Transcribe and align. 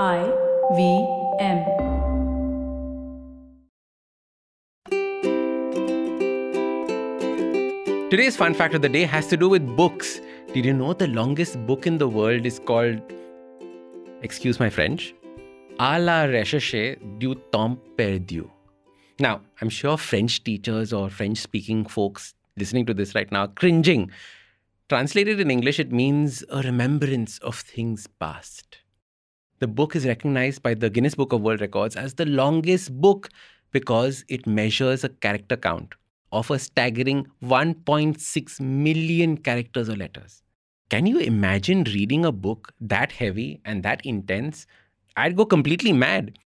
I 0.00 0.24
V 0.74 1.06
M. 1.38 1.66
Today's 8.08 8.34
fun 8.34 8.54
fact 8.54 8.74
of 8.74 8.80
the 8.80 8.88
day 8.88 9.04
has 9.04 9.26
to 9.26 9.36
do 9.36 9.50
with 9.50 9.76
books. 9.76 10.22
Did 10.54 10.64
you 10.64 10.72
know 10.72 10.94
the 10.94 11.08
longest 11.08 11.58
book 11.66 11.86
in 11.86 11.98
the 11.98 12.08
world 12.08 12.46
is 12.46 12.58
called, 12.58 13.02
excuse 14.22 14.58
my 14.58 14.70
French, 14.70 15.14
À 15.78 16.02
la 16.02 16.24
recherche 16.24 16.96
du 17.18 17.34
temps 17.52 17.76
perdu? 17.98 18.50
Now, 19.20 19.42
I'm 19.60 19.68
sure 19.68 19.98
French 19.98 20.42
teachers 20.42 20.94
or 20.94 21.10
French 21.10 21.36
speaking 21.36 21.84
folks 21.84 22.32
listening 22.56 22.86
to 22.86 22.94
this 22.94 23.14
right 23.14 23.30
now 23.30 23.42
are 23.42 23.48
cringing. 23.48 24.10
Translated 24.88 25.38
in 25.38 25.50
English, 25.50 25.78
it 25.78 25.92
means 25.92 26.42
a 26.48 26.62
remembrance 26.62 27.36
of 27.40 27.56
things 27.56 28.06
past. 28.18 28.78
The 29.62 29.68
book 29.68 29.94
is 29.94 30.04
recognized 30.04 30.60
by 30.64 30.74
the 30.74 30.90
Guinness 30.90 31.14
Book 31.14 31.32
of 31.32 31.40
World 31.40 31.60
Records 31.60 31.94
as 31.94 32.14
the 32.14 32.26
longest 32.26 33.00
book 33.00 33.28
because 33.70 34.24
it 34.28 34.44
measures 34.44 35.04
a 35.04 35.08
character 35.08 35.56
count 35.56 35.94
of 36.32 36.50
a 36.50 36.58
staggering 36.58 37.28
1.6 37.44 38.60
million 38.60 39.36
characters 39.36 39.88
or 39.88 39.94
letters. 39.94 40.42
Can 40.90 41.06
you 41.06 41.20
imagine 41.20 41.84
reading 41.84 42.24
a 42.24 42.32
book 42.32 42.72
that 42.80 43.12
heavy 43.12 43.60
and 43.64 43.84
that 43.84 44.04
intense? 44.04 44.66
I'd 45.16 45.36
go 45.36 45.46
completely 45.46 45.92
mad. 45.92 46.36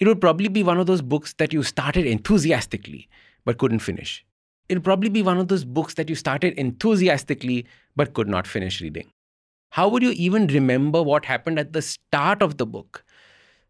It 0.00 0.08
would 0.08 0.20
probably 0.20 0.48
be 0.48 0.64
one 0.64 0.80
of 0.80 0.88
those 0.88 1.00
books 1.00 1.32
that 1.34 1.52
you 1.52 1.62
started 1.62 2.06
enthusiastically 2.06 3.08
but 3.44 3.58
couldn't 3.58 3.86
finish. 3.86 4.26
It'll 4.68 4.82
probably 4.82 5.10
be 5.10 5.22
one 5.22 5.38
of 5.38 5.46
those 5.46 5.64
books 5.64 5.94
that 5.94 6.08
you 6.08 6.16
started 6.16 6.54
enthusiastically 6.54 7.66
but 7.94 8.14
could 8.14 8.26
not 8.26 8.48
finish 8.48 8.80
reading. 8.80 9.12
How 9.74 9.88
would 9.88 10.04
you 10.04 10.12
even 10.12 10.46
remember 10.46 11.02
what 11.02 11.24
happened 11.24 11.58
at 11.58 11.72
the 11.72 11.82
start 11.82 12.42
of 12.42 12.58
the 12.58 12.64
book? 12.64 13.04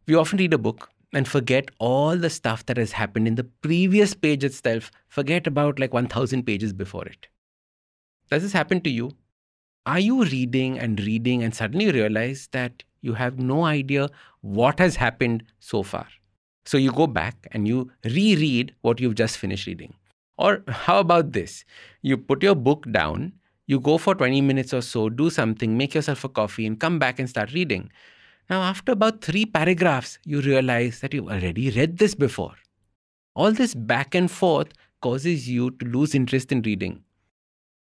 We 0.06 0.14
often 0.14 0.38
read 0.38 0.52
a 0.52 0.58
book 0.58 0.90
and 1.14 1.26
forget 1.26 1.70
all 1.78 2.14
the 2.18 2.28
stuff 2.28 2.66
that 2.66 2.76
has 2.76 2.92
happened 2.92 3.26
in 3.26 3.36
the 3.36 3.44
previous 3.44 4.12
page 4.12 4.44
itself, 4.44 4.90
forget 5.08 5.46
about 5.46 5.78
like 5.78 5.94
1000 5.94 6.42
pages 6.42 6.74
before 6.74 7.06
it. 7.06 7.28
Does 8.30 8.42
this 8.42 8.52
happen 8.52 8.82
to 8.82 8.90
you? 8.90 9.12
Are 9.86 9.98
you 9.98 10.24
reading 10.24 10.78
and 10.78 11.00
reading 11.00 11.42
and 11.42 11.54
suddenly 11.54 11.90
realize 11.90 12.50
that 12.52 12.82
you 13.00 13.14
have 13.14 13.38
no 13.38 13.64
idea 13.64 14.10
what 14.42 14.78
has 14.80 14.96
happened 14.96 15.44
so 15.58 15.82
far? 15.82 16.06
So 16.66 16.76
you 16.76 16.92
go 16.92 17.06
back 17.06 17.48
and 17.52 17.66
you 17.66 17.90
reread 18.04 18.74
what 18.82 19.00
you've 19.00 19.14
just 19.14 19.38
finished 19.38 19.66
reading. 19.66 19.94
Or 20.36 20.64
how 20.68 20.98
about 20.98 21.32
this? 21.32 21.64
You 22.02 22.18
put 22.18 22.42
your 22.42 22.56
book 22.56 22.84
down, 22.92 23.32
you 23.66 23.80
go 23.80 23.96
for 23.98 24.14
20 24.14 24.40
minutes 24.42 24.74
or 24.74 24.82
so, 24.82 25.08
do 25.08 25.30
something, 25.30 25.76
make 25.76 25.94
yourself 25.94 26.24
a 26.24 26.28
coffee, 26.28 26.66
and 26.66 26.78
come 26.78 26.98
back 26.98 27.18
and 27.18 27.28
start 27.28 27.52
reading. 27.52 27.90
Now, 28.50 28.62
after 28.62 28.92
about 28.92 29.22
three 29.22 29.46
paragraphs, 29.46 30.18
you 30.24 30.40
realize 30.42 31.00
that 31.00 31.14
you've 31.14 31.28
already 31.28 31.70
read 31.70 31.96
this 31.98 32.14
before. 32.14 32.54
All 33.34 33.52
this 33.52 33.74
back 33.74 34.14
and 34.14 34.30
forth 34.30 34.68
causes 35.00 35.48
you 35.48 35.70
to 35.70 35.86
lose 35.86 36.14
interest 36.14 36.52
in 36.52 36.62
reading. 36.62 37.02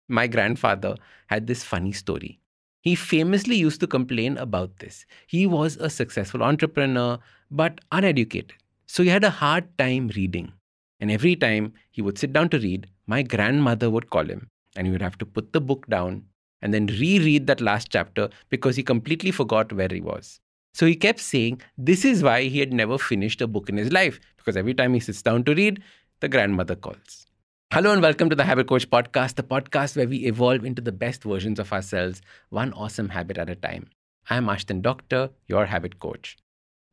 My 0.08 0.26
grandfather 0.26 0.94
had 1.26 1.46
this 1.46 1.64
funny 1.64 1.92
story. 1.92 2.38
He 2.80 2.94
famously 2.94 3.56
used 3.56 3.80
to 3.80 3.86
complain 3.86 4.36
about 4.38 4.78
this. 4.78 5.04
He 5.26 5.46
was 5.46 5.76
a 5.76 5.90
successful 5.90 6.42
entrepreneur, 6.42 7.18
but 7.50 7.80
uneducated. 7.90 8.54
So 8.86 9.02
he 9.02 9.08
had 9.08 9.24
a 9.24 9.30
hard 9.30 9.76
time 9.78 10.10
reading. 10.16 10.52
And 11.00 11.10
every 11.10 11.34
time 11.34 11.72
he 11.90 12.02
would 12.02 12.18
sit 12.18 12.32
down 12.32 12.48
to 12.50 12.58
read, 12.58 12.88
my 13.06 13.22
grandmother 13.22 13.90
would 13.90 14.10
call 14.10 14.24
him 14.24 14.48
and 14.76 14.86
he 14.86 14.90
would 14.92 15.02
have 15.02 15.18
to 15.18 15.26
put 15.26 15.52
the 15.52 15.60
book 15.60 15.86
down 15.88 16.24
and 16.60 16.72
then 16.72 16.86
reread 16.86 17.46
that 17.46 17.60
last 17.60 17.90
chapter 17.90 18.28
because 18.48 18.76
he 18.76 18.82
completely 18.82 19.30
forgot 19.30 19.72
where 19.72 19.88
he 19.90 20.00
was. 20.00 20.40
So 20.74 20.86
he 20.86 20.94
kept 20.94 21.20
saying 21.20 21.60
this 21.76 22.04
is 22.04 22.22
why 22.22 22.44
he 22.44 22.58
had 22.58 22.72
never 22.72 22.96
finished 22.96 23.42
a 23.42 23.46
book 23.46 23.68
in 23.68 23.76
his 23.76 23.92
life 23.92 24.18
because 24.36 24.56
every 24.56 24.74
time 24.74 24.94
he 24.94 25.00
sits 25.00 25.22
down 25.22 25.44
to 25.44 25.54
read, 25.54 25.82
the 26.20 26.28
grandmother 26.28 26.76
calls. 26.76 27.26
Hello 27.72 27.92
and 27.92 28.02
welcome 28.02 28.30
to 28.30 28.36
the 28.36 28.44
Habit 28.44 28.68
Coach 28.68 28.88
Podcast, 28.88 29.34
the 29.34 29.42
podcast 29.42 29.96
where 29.96 30.06
we 30.06 30.18
evolve 30.26 30.64
into 30.64 30.82
the 30.82 30.92
best 30.92 31.24
versions 31.24 31.58
of 31.58 31.72
ourselves, 31.72 32.20
one 32.50 32.72
awesome 32.74 33.08
habit 33.08 33.38
at 33.38 33.50
a 33.50 33.56
time. 33.56 33.88
I'm 34.30 34.46
Ashdin 34.46 34.82
Doctor, 34.82 35.30
your 35.46 35.66
habit 35.66 35.98
coach. 35.98 36.36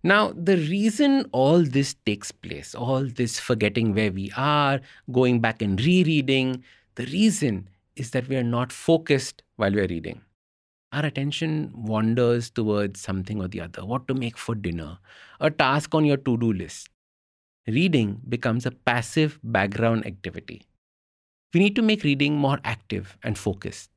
Now, 0.03 0.31
the 0.31 0.55
reason 0.55 1.25
all 1.33 1.61
this 1.61 1.95
takes 2.05 2.31
place, 2.31 2.73
all 2.73 3.03
this 3.03 3.39
forgetting 3.39 3.93
where 3.93 4.11
we 4.11 4.31
are, 4.37 4.79
going 5.11 5.41
back 5.41 5.61
and 5.61 5.79
rereading, 5.79 6.63
the 6.99 7.05
reason 7.05 7.69
is 7.95 8.11
that 8.11 8.27
we 8.27 8.35
are 8.35 8.43
not 8.43 8.73
focused 8.73 9.41
while 9.55 9.71
we're 9.71 9.87
reading. 9.87 10.21
Our 10.91 11.05
attention 11.05 11.71
wanders 11.73 12.49
towards 12.49 12.99
something 12.99 13.41
or 13.41 13.47
the 13.47 13.61
other 13.61 13.85
what 13.85 14.05
to 14.09 14.13
make 14.13 14.37
for 14.37 14.53
dinner, 14.53 14.97
a 15.39 15.49
task 15.49 15.95
on 15.95 16.03
your 16.03 16.17
to 16.17 16.35
do 16.35 16.51
list. 16.51 16.89
Reading 17.67 18.19
becomes 18.27 18.65
a 18.65 18.71
passive 18.71 19.39
background 19.43 20.05
activity. 20.05 20.63
We 21.53 21.61
need 21.61 21.77
to 21.77 21.81
make 21.81 22.03
reading 22.03 22.35
more 22.35 22.59
active 22.65 23.17
and 23.23 23.37
focused. 23.37 23.91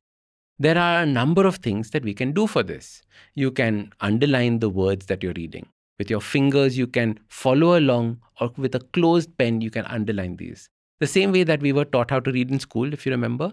There 0.61 0.79
are 0.79 1.03
a 1.03 1.07
number 1.07 1.45
of 1.45 1.57
things 1.57 1.91
that 1.91 2.05
we 2.05 2.15
can 2.15 2.31
do 2.31 2.47
for 2.47 2.63
this. 2.63 3.03
You 3.35 3.51
can 3.51 3.93
underline 4.01 4.61
the 4.61 4.71
words 4.71 5.07
that 5.07 5.25
you're 5.25 5.33
reading. 5.35 5.67
With 5.99 6.09
your 6.09 6.21
fingers, 6.21 6.79
you 6.79 6.87
can 6.87 7.19
follow 7.27 7.77
along, 7.77 8.21
or 8.41 8.53
with 8.57 8.77
a 8.77 8.81
closed 8.93 9.37
pen, 9.39 9.61
you 9.61 9.71
can 9.71 9.87
underline 9.87 10.37
these. 10.37 10.69
The 11.03 11.09
same 11.09 11.33
way 11.33 11.43
that 11.43 11.61
we 11.61 11.73
were 11.73 11.85
taught 11.85 12.11
how 12.11 12.21
to 12.21 12.31
read 12.31 12.53
in 12.53 12.61
school, 12.61 12.93
if 12.93 13.05
you 13.05 13.11
remember, 13.11 13.53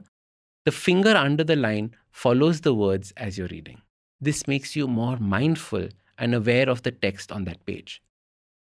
the 0.65 0.71
finger 0.71 1.15
under 1.17 1.43
the 1.43 1.55
line 1.55 1.95
follows 2.11 2.61
the 2.61 2.75
words 2.75 3.11
as 3.17 3.39
you're 3.39 3.47
reading. 3.47 3.81
This 4.21 4.47
makes 4.47 4.75
you 4.75 4.87
more 4.87 5.17
mindful 5.17 5.89
and 6.19 6.35
aware 6.35 6.69
of 6.69 6.83
the 6.83 6.91
text 6.91 7.31
on 7.31 7.45
that 7.45 7.65
page. 7.65 8.03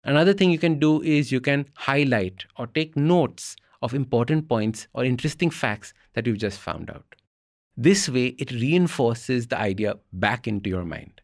Another 0.02 0.34
thing 0.34 0.50
you 0.50 0.58
can 0.58 0.80
do 0.80 1.00
is 1.00 1.30
you 1.30 1.40
can 1.40 1.66
highlight 1.76 2.44
or 2.56 2.66
take 2.66 2.96
notes 2.96 3.54
of 3.82 3.94
important 3.94 4.48
points 4.48 4.88
or 4.94 5.04
interesting 5.04 5.50
facts 5.50 5.94
that 6.14 6.26
you've 6.26 6.38
just 6.38 6.58
found 6.58 6.90
out. 6.90 7.14
This 7.76 8.08
way, 8.08 8.34
it 8.36 8.50
reinforces 8.50 9.46
the 9.46 9.60
idea 9.60 9.94
back 10.12 10.48
into 10.48 10.68
your 10.68 10.84
mind. 10.84 11.20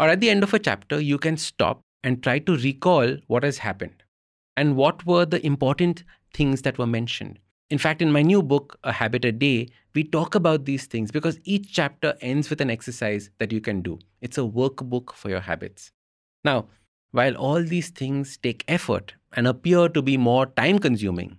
Or 0.00 0.08
at 0.08 0.18
the 0.18 0.30
end 0.30 0.42
of 0.42 0.52
a 0.54 0.58
chapter, 0.58 1.00
you 1.00 1.18
can 1.18 1.36
stop 1.36 1.82
and 2.02 2.20
try 2.20 2.40
to 2.40 2.56
recall 2.56 3.16
what 3.28 3.44
has 3.44 3.58
happened 3.58 4.02
and 4.56 4.74
what 4.74 5.06
were 5.06 5.26
the 5.26 5.44
important 5.46 6.02
things 6.32 6.62
that 6.62 6.78
were 6.78 6.86
mentioned. 6.86 7.38
In 7.68 7.78
fact, 7.78 8.00
in 8.00 8.12
my 8.12 8.22
new 8.22 8.42
book, 8.42 8.78
A 8.84 8.92
Habit 8.92 9.24
a 9.24 9.32
Day, 9.32 9.68
we 9.94 10.04
talk 10.04 10.34
about 10.34 10.66
these 10.66 10.86
things 10.86 11.10
because 11.10 11.40
each 11.44 11.72
chapter 11.72 12.14
ends 12.20 12.48
with 12.48 12.60
an 12.60 12.70
exercise 12.70 13.30
that 13.38 13.50
you 13.50 13.60
can 13.60 13.82
do. 13.82 13.98
It's 14.20 14.38
a 14.38 14.42
workbook 14.42 15.12
for 15.14 15.30
your 15.30 15.40
habits. 15.40 15.90
Now, 16.44 16.66
while 17.10 17.34
all 17.34 17.62
these 17.62 17.88
things 17.88 18.36
take 18.36 18.64
effort 18.68 19.14
and 19.32 19.48
appear 19.48 19.88
to 19.88 20.02
be 20.02 20.16
more 20.16 20.46
time 20.46 20.78
consuming, 20.78 21.38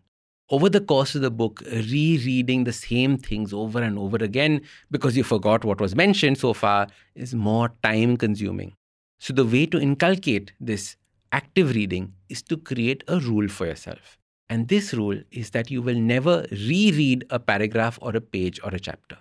over 0.49 0.69
the 0.69 0.81
course 0.81 1.15
of 1.15 1.21
the 1.21 1.31
book, 1.31 1.61
rereading 1.65 2.63
the 2.63 2.73
same 2.73 3.17
things 3.17 3.53
over 3.53 3.81
and 3.81 3.99
over 3.99 4.17
again 4.17 4.61
because 4.91 5.17
you 5.17 5.23
forgot 5.23 5.65
what 5.65 5.81
was 5.81 5.95
mentioned 5.95 6.37
so 6.37 6.53
far 6.53 6.87
is 7.15 7.35
more 7.35 7.69
time 7.83 8.17
consuming. 8.17 8.73
So, 9.19 9.33
the 9.33 9.45
way 9.45 9.65
to 9.65 9.79
inculcate 9.79 10.53
this 10.59 10.95
active 11.31 11.73
reading 11.73 12.13
is 12.29 12.41
to 12.43 12.57
create 12.57 13.03
a 13.07 13.19
rule 13.19 13.47
for 13.47 13.65
yourself. 13.65 14.17
And 14.50 14.68
this 14.68 14.94
rule 14.94 15.22
is 15.31 15.50
that 15.52 15.69
you 15.69 15.81
will 15.81 16.00
never 16.00 16.46
reread 16.52 17.25
a 17.30 17.40
paragraph 17.40 18.00
or 18.02 18.16
a 18.16 18.22
page 18.22 18.59
or 18.63 18.69
a 18.74 18.80
chapter. 18.80 19.18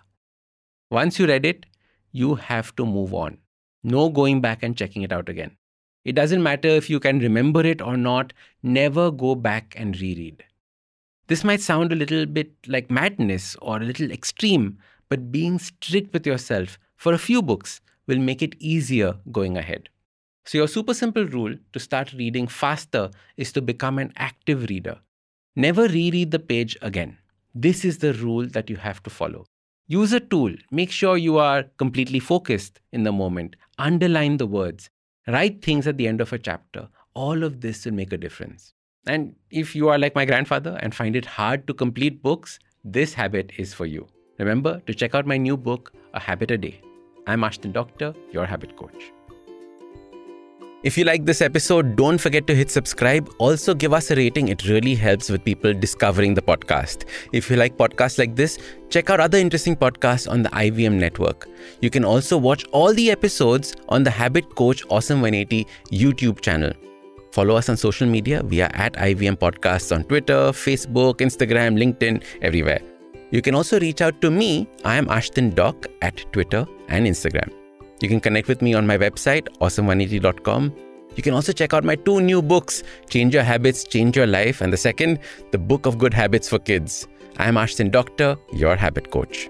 Once 0.91 1.19
you 1.19 1.27
read 1.27 1.45
it, 1.45 1.67
you 2.13 2.37
have 2.37 2.75
to 2.77 2.87
move 2.87 3.13
on. 3.13 3.39
No 3.83 4.09
going 4.09 4.41
back 4.41 4.63
and 4.63 4.77
checking 4.77 5.03
it 5.03 5.13
out 5.13 5.29
again. 5.29 5.57
It 6.05 6.15
doesn't 6.15 6.43
matter 6.43 6.69
if 6.69 6.89
you 6.89 7.01
can 7.01 7.19
remember 7.19 7.67
it 7.67 7.83
or 7.83 7.97
not, 7.97 8.33
never 8.63 9.11
go 9.11 9.35
back 9.35 9.75
and 9.77 10.01
reread. 10.01 10.45
This 11.27 11.43
might 11.43 11.61
sound 11.61 11.91
a 11.91 11.97
little 11.97 12.27
bit 12.27 12.53
like 12.69 12.89
madness 12.91 13.57
or 13.61 13.79
a 13.79 13.85
little 13.85 14.13
extreme, 14.13 14.79
but 15.09 15.33
being 15.33 15.59
strict 15.59 16.13
with 16.13 16.25
yourself 16.25 16.79
for 16.97 17.13
a 17.13 17.19
few 17.19 17.43
books 17.43 17.81
will 18.07 18.19
make 18.19 18.43
it 18.43 18.55
easier 18.61 19.17
going 19.33 19.57
ahead. 19.57 19.89
So, 20.45 20.59
your 20.59 20.69
super 20.69 20.95
simple 20.95 21.27
rule 21.27 21.57
to 21.73 21.81
start 21.81 22.13
reading 22.13 22.47
faster 22.47 23.11
is 23.37 23.51
to 23.53 23.61
become 23.61 23.99
an 23.99 24.13
active 24.17 24.69
reader. 24.71 25.01
Never 25.59 25.89
reread 25.89 26.33
the 26.33 26.39
page 26.39 26.77
again. 26.83 27.17
This 27.55 27.83
is 27.83 27.97
the 27.97 28.13
rule 28.13 28.47
that 28.49 28.69
you 28.69 28.77
have 28.77 29.03
to 29.05 29.09
follow. 29.09 29.47
Use 29.89 30.13
a 30.13 30.21
tool. 30.21 30.55
Make 30.71 30.91
sure 30.91 31.17
you 31.17 31.39
are 31.39 31.63
completely 31.79 32.19
focused 32.21 32.81
in 32.93 33.05
the 33.05 33.13
moment. 33.13 33.57
Underline 33.79 34.37
the 34.37 34.47
words. 34.47 34.91
Write 35.27 35.65
things 35.65 35.87
at 35.87 35.97
the 35.97 36.09
end 36.09 36.21
of 36.21 36.35
a 36.35 36.39
chapter. 36.39 36.89
All 37.15 37.43
of 37.43 37.63
this 37.63 37.87
will 37.87 37.95
make 37.95 38.13
a 38.13 38.19
difference. 38.19 38.75
And 39.07 39.35
if 39.51 39.75
you 39.75 39.89
are 39.89 39.99
like 39.99 40.15
my 40.15 40.27
grandfather 40.27 40.79
and 40.83 40.95
find 40.95 41.17
it 41.17 41.25
hard 41.25 41.67
to 41.69 41.73
complete 41.73 42.23
books, 42.23 42.59
this 42.85 43.15
habit 43.15 43.51
is 43.57 43.73
for 43.73 43.87
you. 43.87 44.07
Remember 44.39 44.81
to 44.81 44.93
check 44.93 45.15
out 45.15 45.25
my 45.25 45.39
new 45.39 45.57
book, 45.57 45.91
A 46.13 46.21
Habit 46.21 46.51
a 46.51 46.59
Day. 46.59 46.83
I'm 47.27 47.41
Ashdin 47.41 47.73
Doctor, 47.73 48.15
your 48.31 48.45
habit 48.45 48.77
coach. 48.77 49.11
If 50.87 50.97
you 50.97 51.03
like 51.03 51.25
this 51.27 51.43
episode, 51.43 51.97
don't 51.97 52.17
forget 52.17 52.47
to 52.47 52.55
hit 52.55 52.71
subscribe. 52.71 53.29
Also, 53.39 53.75
give 53.75 53.93
us 53.93 54.13
a 54.13 54.15
rating. 54.15 54.47
It 54.47 54.69
really 54.69 54.95
helps 54.95 55.29
with 55.29 55.43
people 55.45 55.75
discovering 55.75 56.33
the 56.35 56.41
podcast. 56.41 57.07
If 57.33 57.51
you 57.51 57.57
like 57.57 57.77
podcasts 57.77 58.21
like 58.21 58.37
this, 58.37 58.57
check 58.89 59.11
out 59.11 59.19
other 59.19 59.37
interesting 59.37 59.75
podcasts 59.75 60.31
on 60.31 60.45
the 60.45 60.49
IVM 60.51 60.93
network. 60.93 61.49
You 61.81 61.91
can 61.91 62.05
also 62.05 62.39
watch 62.39 62.65
all 62.71 62.95
the 62.95 63.11
episodes 63.11 63.75
on 63.89 64.05
the 64.05 64.13
Habit 64.13 64.55
Coach 64.55 64.85
Awesome 64.89 65.21
180 65.23 65.67
YouTube 65.91 66.41
channel. 66.41 66.73
Follow 67.33 67.57
us 67.57 67.69
on 67.69 67.77
social 67.77 68.07
media. 68.07 68.45
We 68.45 68.63
are 68.63 68.71
at 68.73 68.93
IVM 68.93 69.39
Podcasts 69.39 69.93
on 69.93 70.05
Twitter, 70.05 70.53
Facebook, 70.53 71.15
Instagram, 71.15 71.83
LinkedIn, 71.83 72.23
everywhere. 72.43 72.81
You 73.33 73.43
can 73.43 73.57
also 73.57 73.81
reach 73.81 74.03
out 74.03 74.21
to 74.21 74.31
me. 74.31 74.69
I 74.85 74.95
am 74.95 75.07
Ashdin 75.07 75.57
Doc 75.57 75.87
at 76.01 76.25
Twitter 76.33 76.65
and 76.87 77.09
Instagram. 77.09 77.66
You 78.01 78.09
can 78.09 78.21
connect 78.21 78.49
with 78.49 78.63
me 78.63 78.75
on 78.75 78.87
my 78.87 78.99
website, 78.99 79.49
awesome180.com. 79.61 80.75
You 81.17 81.23
can 81.23 81.33
also 81.33 81.53
check 81.53 81.73
out 81.73 81.83
my 81.83 81.97
two 81.97 82.21
new 82.21 82.43
books, 82.43 82.83
Change 83.09 83.33
Your 83.33 83.43
Habits, 83.43 83.85
Change 83.85 84.17
Your 84.17 84.27
Life, 84.27 84.61
and 84.61 84.73
the 84.73 84.77
second, 84.77 85.19
The 85.51 85.59
Book 85.59 85.87
of 85.87 85.97
Good 85.97 86.13
Habits 86.13 86.49
for 86.49 86.59
Kids. 86.59 87.09
I 87.39 87.49
am 87.49 87.55
Ashdin 87.55 87.91
Doctor, 87.91 88.37
your 88.53 88.77
habit 88.77 89.11
coach. 89.11 89.49